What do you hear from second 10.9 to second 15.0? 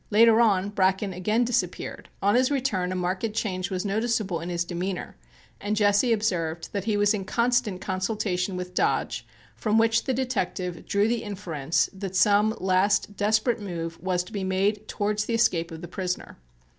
the inference that some last desperate move was to be made